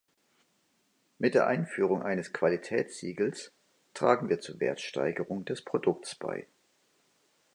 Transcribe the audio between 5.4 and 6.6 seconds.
des Produkts bei.